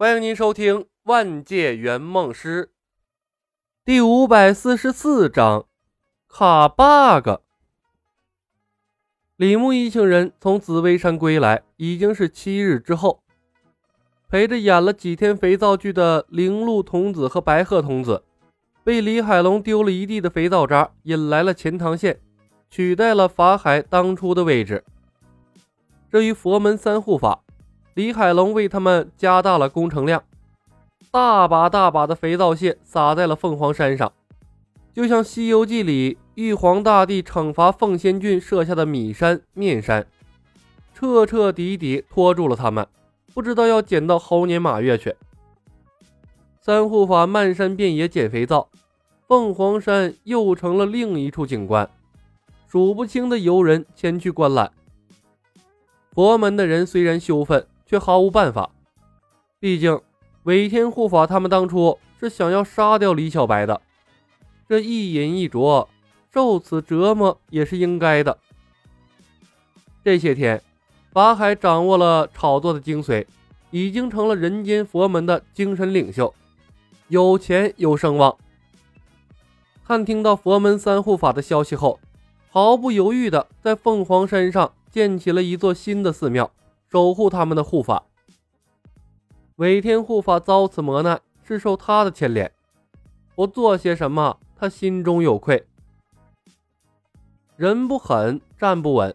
[0.00, 2.64] 欢迎您收听《万界圆梦师》
[3.84, 5.66] 第五百四十四章
[6.26, 7.42] 卡 bug。
[9.36, 13.22] 李牧一行人从紫薇山归来，已经是七日之后。
[14.30, 18.24] 陪着演了几天肥皂剧的灵鹿童子和白鹤童子，
[18.82, 22.18] 被李海龙丢了一地的肥皂渣引来了钱塘县，
[22.70, 24.82] 取代了法海当初的位置。
[26.10, 27.44] 至于佛门三护法。
[28.00, 30.24] 李海龙为他们加大了工程量，
[31.10, 34.10] 大把大把的肥皂屑撒在了凤凰山上，
[34.94, 40.06] 就像《西游记》里玉皇大帝惩罚凤仙郡设下的米山、面山，
[40.94, 42.86] 彻彻底底拖住了他们，
[43.34, 45.14] 不知道要捡到猴年马月去。
[46.62, 48.70] 三护法漫山遍野捡肥皂，
[49.28, 51.86] 凤凰山又成了另一处景观，
[52.66, 54.72] 数不清的游人前去观览。
[56.14, 57.66] 佛门的人虽然羞愤。
[57.90, 58.70] 却毫无办法，
[59.58, 60.00] 毕竟
[60.44, 63.82] 韦天护法他们当初是想要杀掉李小白的，
[64.68, 65.88] 这一饮一啄，
[66.32, 68.38] 受此折磨也是应该的。
[70.04, 70.62] 这些天，
[71.12, 73.26] 法海掌握了炒作的精髓，
[73.72, 76.32] 已经成了人间佛门的精神领袖，
[77.08, 78.36] 有钱有声望。
[79.84, 81.98] 看听到佛门三护法的消息后，
[82.50, 86.52] 毫不犹豫的在凤凰山上建起了一座新的寺庙。
[86.90, 88.02] 守护他们的护法，
[89.56, 92.50] 韦天护法遭此磨难是受他的牵连，
[93.36, 95.64] 我做些什么，他心中有愧。
[97.56, 99.14] 人不狠，站不稳。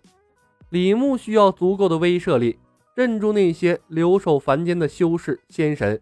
[0.69, 2.57] 李牧需要足够的威慑力，
[2.95, 6.01] 镇住那些留守凡间的修士仙神，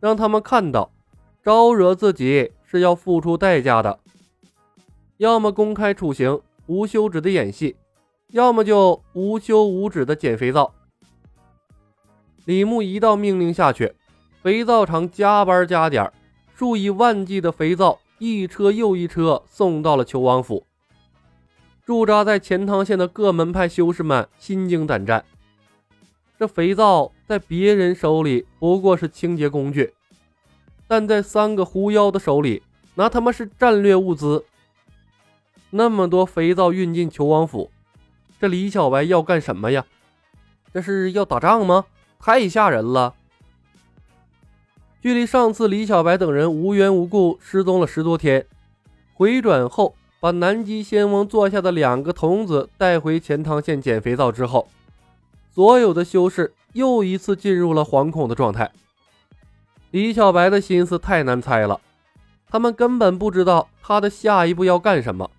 [0.00, 0.90] 让他们看到
[1.42, 3.98] 招惹自己是要付出代价的。
[5.16, 7.74] 要么公开处刑，无休止的演戏；
[8.32, 10.74] 要么就无休无止的捡肥皂。
[12.50, 13.94] 李牧一道命令下去，
[14.42, 16.12] 肥皂厂加班加点，
[16.56, 20.66] 数以万计的肥皂一车又一车送到了裘王府。
[21.86, 25.24] 驻扎在钱塘县的各门派修士们心惊胆战。
[26.40, 29.94] 这肥皂在别人手里不过是清洁工具，
[30.88, 32.64] 但在三个狐妖的手里，
[32.96, 34.44] 那他妈是战略物资。
[35.70, 37.70] 那么多肥皂运进求王府，
[38.40, 39.86] 这李小白要干什么呀？
[40.74, 41.86] 这是要打仗吗？
[42.22, 43.14] 太吓人了！
[45.00, 48.46] 距离上次李小白等人无缘无故失踪了十多天，
[49.14, 54.68] 回转后把南极仙翁座下的两个童子带回钱塘县捡肥皂之后，
[55.50, 58.70] 所有的修士又一次进入了惶恐的状态。
[59.90, 61.80] 李小白的心思太难猜了，
[62.50, 65.30] 他们根本不知道他的下一步要干什么。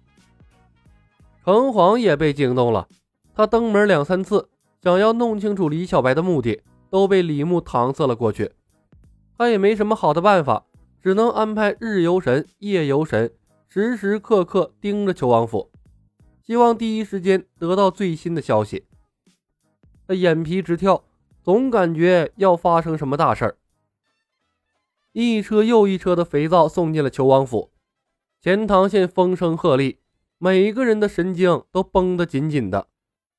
[1.45, 2.87] 城隍也被惊动了，
[3.35, 4.49] 他登门两三次，
[4.81, 6.59] 想要弄清楚李小白的目的。
[6.91, 8.51] 都被李牧搪塞了过去，
[9.37, 10.65] 他也没什么好的办法，
[11.01, 13.33] 只能安排日游神、夜游神
[13.69, 15.71] 时时刻刻盯着裘王府，
[16.43, 18.85] 希望第一时间得到最新的消息。
[20.05, 21.05] 他眼皮直跳，
[21.41, 23.57] 总感觉要发生什么大事儿。
[25.13, 27.71] 一车又一车的肥皂送进了裘王府，
[28.41, 29.95] 钱塘县风声鹤唳，
[30.37, 32.87] 每个人的神经都绷得紧紧的，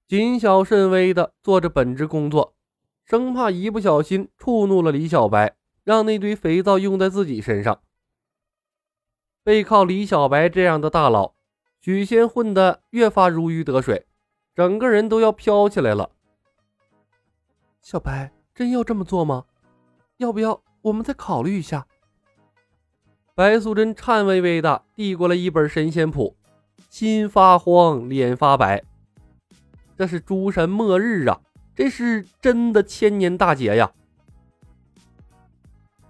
[0.08, 2.54] 谨小慎微的做着本职工作。
[3.04, 7.80] 生怕一不小心触怒了李小白，让那堆肥皂用在自己身上。
[9.44, 11.34] 背靠李小白这样的大佬，
[11.80, 14.06] 许仙混得越发如鱼得水，
[14.54, 16.10] 整个人都要飘起来了。
[17.80, 19.44] 小白，真要这么做吗？
[20.18, 21.86] 要不要我们再考虑一下？
[23.34, 26.36] 白素贞颤巍巍的递过来一本神仙谱，
[26.88, 28.84] 心发慌，脸发白。
[29.96, 31.40] 这是诸神末日啊！
[31.74, 33.90] 这是真的千年大劫呀！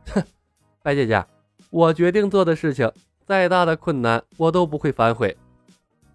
[0.06, 0.22] 哼，
[0.82, 1.24] 白姐姐，
[1.70, 2.90] 我决定做的事情，
[3.24, 5.36] 再大的困难我都不会反悔。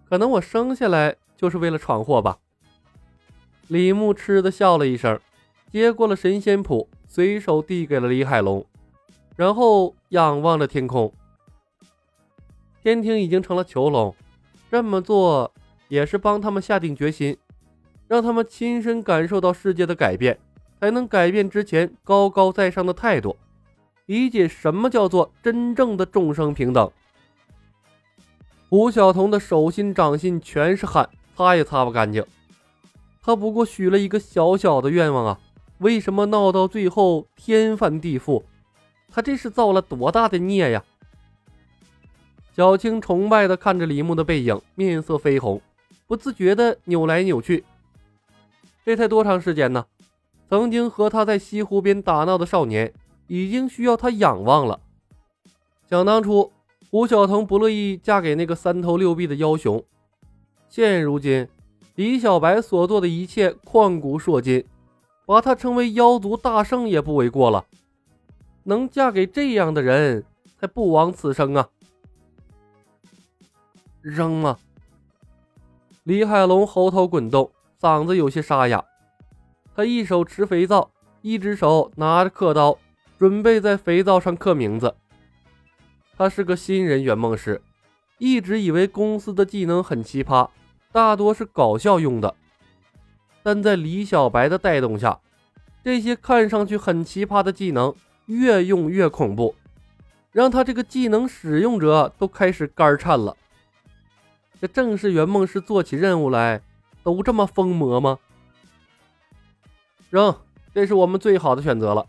[0.08, 2.38] 可能我生下来就是为了闯祸吧。
[3.68, 5.18] 李牧嗤的笑了一声，
[5.70, 8.64] 接过了神仙谱，随手递给了李海龙，
[9.36, 11.12] 然后仰望着天空。
[12.82, 14.14] 天庭已经成了囚笼，
[14.70, 15.52] 这么做
[15.88, 17.36] 也是帮他们下定决心。
[18.08, 20.38] 让他们亲身感受到世界的改变，
[20.80, 23.36] 才能改变之前高高在上的态度，
[24.06, 26.90] 理解什么叫做真正的众生平等。
[28.70, 32.24] 胡晓彤的手心掌心全是汗，擦也擦不干净。
[33.22, 35.38] 他不过许了一个小小的愿望啊，
[35.78, 38.42] 为什么闹到最后天翻地覆？
[39.10, 40.84] 他这是造了多大的孽呀！
[42.54, 45.60] 小青崇拜地看着李牧的背影，面色绯红，
[46.06, 47.64] 不自觉地扭来扭去。
[48.88, 49.84] 这才多长时间呢？
[50.48, 52.90] 曾经和他在西湖边打闹的少年，
[53.26, 54.80] 已经需要他仰望了。
[55.90, 56.50] 想当初，
[56.90, 59.84] 胡晓腾不乐意嫁给那个三头六臂的妖雄，
[60.70, 61.46] 现如今，
[61.96, 64.64] 李小白所做的一切旷古烁今，
[65.26, 67.66] 把他称为妖族大圣也不为过了。
[68.62, 70.24] 能嫁给这样的人，
[70.58, 71.68] 才不枉此生啊！
[74.00, 74.56] 扔吗？
[76.04, 77.50] 李海龙喉头滚动，
[77.80, 78.84] 嗓子有些沙哑。
[79.74, 80.90] 他一手持肥皂，
[81.22, 82.78] 一只手拿着刻刀，
[83.18, 84.94] 准备在肥皂上刻名字。
[86.16, 87.62] 他是个新人圆梦师，
[88.18, 90.48] 一直以为公司的技能很奇葩，
[90.90, 92.34] 大多是搞笑用的。
[93.44, 95.20] 但在李小白的带动下，
[95.84, 97.94] 这些看上去很奇葩的技能
[98.26, 99.54] 越用越恐怖，
[100.32, 103.36] 让他这个技能使用者都开始肝颤了。
[104.60, 106.60] 这正是圆梦师做起任务来
[107.02, 108.18] 都这么疯魔吗？
[110.10, 110.34] 扔，
[110.74, 112.06] 这是我们最好的选择了。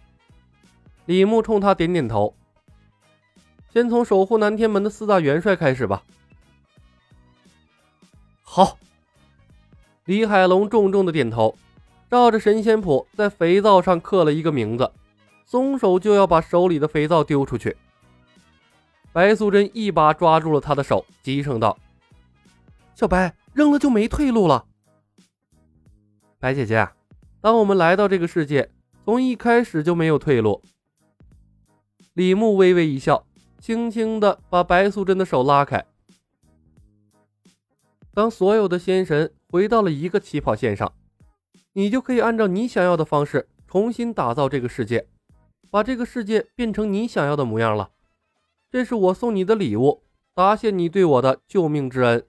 [1.05, 2.33] 李牧冲他点点头。
[3.71, 6.03] 先从守护南天门的四大元帅开始吧。
[8.41, 8.77] 好。
[10.05, 11.55] 李海龙重重的点头，
[12.09, 14.91] 照着神仙谱在肥皂上刻了一个名字，
[15.45, 17.77] 松手就要把手里的肥皂丢出去。
[19.11, 21.77] 白素贞一把抓住了他的手，急声道
[22.95, 24.65] ：“小白，扔了就没退路了。”
[26.39, 26.87] 白姐姐。
[27.41, 28.71] 当我们来到这个世界，
[29.03, 30.61] 从一开始就没有退路。
[32.13, 33.27] 李牧微微一笑，
[33.59, 35.85] 轻轻的把白素贞的手拉开。
[38.13, 40.93] 当所有的仙神回到了一个起跑线上，
[41.73, 45.07] 你就可以按照你想要的方式重新打造这个世界，
[45.69, 47.91] 把这个世界变成你想要的模样了。
[48.71, 50.03] 这是我送你的礼物，
[50.33, 52.25] 答谢你对我的救命之恩。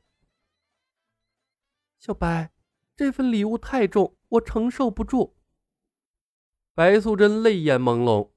[1.98, 2.50] 小白，
[3.00, 4.14] 这份礼物太重。
[4.28, 5.34] 我承受不住。
[6.74, 8.28] 白素贞泪眼朦胧，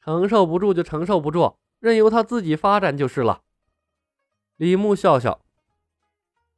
[0.00, 3.42] 承受不住就承受不住，任由他自己发展就是了。
[4.56, 5.40] 李牧笑笑，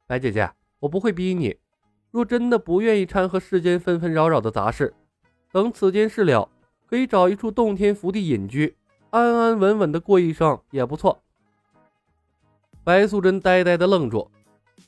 [0.07, 1.59] 白姐姐，我不会逼你。
[2.09, 4.95] 若真的不愿意掺和世间纷纷扰扰的杂事，
[5.51, 6.49] 等此间事了，
[6.87, 8.75] 可以找一处洞天福地隐居，
[9.11, 11.21] 安安稳稳的过一生也不错。
[12.83, 14.31] 白素贞呆呆的愣住，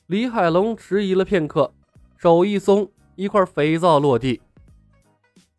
[0.08, 1.70] 李海龙迟疑了片刻。
[2.16, 4.40] 手一松，一块肥皂落地。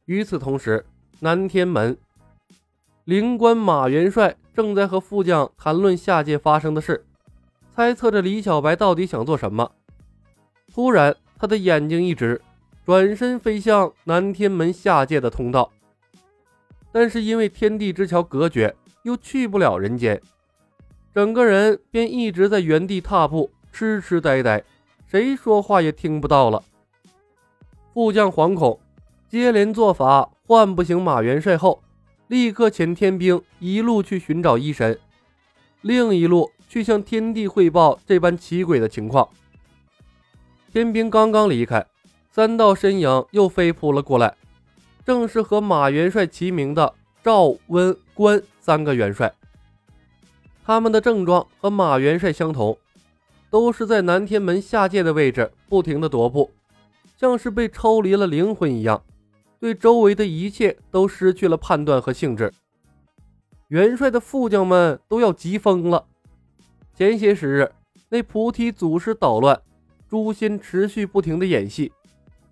[0.06, 0.84] 与此同时，
[1.20, 1.96] 南天门
[3.04, 7.06] 灵官马元帅正在和副将谈论下界发生的事，
[7.76, 9.72] 猜测着李小白到底想做什么。
[10.74, 12.42] 突然，他的眼睛一直
[12.84, 15.72] 转身飞向南天门下界的通道，
[16.92, 20.20] 但是因为天地之桥隔绝，又去不了人间，
[21.14, 24.64] 整个人便一直在原地踏步，痴痴呆呆。
[25.08, 26.64] 谁说话也听不到了。
[27.94, 28.80] 副将惶恐，
[29.28, 31.82] 接连做法唤不醒马元帅后，
[32.28, 35.00] 立刻遣天兵一路去寻找医神，
[35.82, 39.28] 另一路去向天帝汇报这般奇诡的情况。
[40.72, 41.84] 天兵刚刚离开，
[42.30, 44.36] 三道身影又飞扑了过来，
[45.04, 46.94] 正是和马元帅齐名的
[47.24, 49.34] 赵、温、关三个元帅。
[50.64, 52.78] 他们的症状和马元帅相同。
[53.50, 56.52] 都是在南天门下界的位置不停的踱步，
[57.18, 59.04] 像是被抽离了灵魂一样，
[59.60, 62.52] 对周围的一切都失去了判断和兴致。
[63.70, 66.06] 元帅的副将们都要急疯了。
[66.96, 67.72] 前些时日，
[68.10, 69.62] 那菩提祖师捣乱，
[70.10, 71.92] 诛仙持续不停的演戏，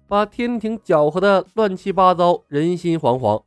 [0.08, 3.44] 把天庭搅和的乱七八糟，人心惶惶。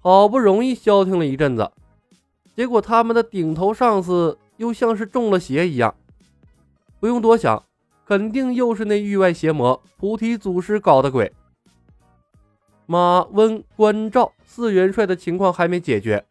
[0.00, 1.70] 好不容易消停了一阵子，
[2.54, 5.94] 结果他们的顶头上司又像是中了邪一样。
[7.04, 7.62] 不用多想，
[8.06, 11.30] 肯定又是那域外邪魔菩提祖师搞的鬼。
[12.86, 16.24] 马温关赵四元帅的情况还没解决，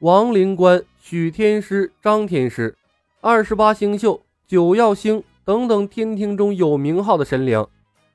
[0.00, 2.76] 王灵官、许天师、张天师、
[3.22, 7.66] 二十八星宿、九曜星等等天庭中有名号的神灵，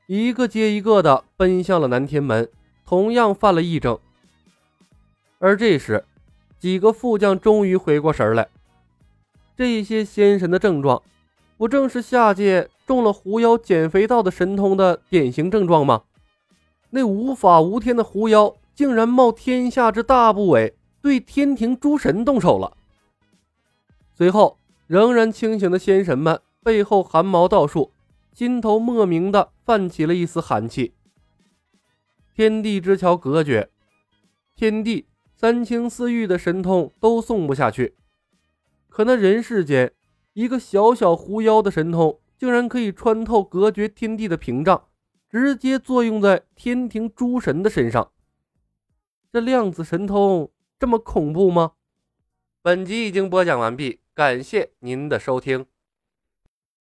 [0.06, 2.48] 一个接一个的奔向了南天门，
[2.86, 3.98] 同样犯了异症。
[5.40, 6.06] 而这时，
[6.60, 8.48] 几个副将终于回过神来，
[9.58, 11.02] 这些仙神的症状。
[11.60, 16.04] 不正是下界中了狐妖减肥道的神通的典型症状吗？
[16.92, 22.78] 那无法无天的狐妖竟然冒天下之大不韪，对天庭诸神动手了。
[24.14, 27.92] 随后，仍然清醒的仙神们背后汗毛倒竖，
[28.32, 30.94] 心头莫名的泛起了一丝寒气。
[32.34, 33.70] 天地之桥隔绝，
[34.56, 37.96] 天地三清四御的神通都送不下去，
[38.88, 39.92] 可那人世间。
[40.34, 44.88] 一个小小狐妖的神通，竟然可以穿透隔绝天地的屏障，
[45.30, 48.12] 直接作用在天庭诸神的身上。
[49.32, 51.74] 这量子神通这么恐怖吗？
[52.62, 55.66] 本集已经播讲完毕，感谢您的收听。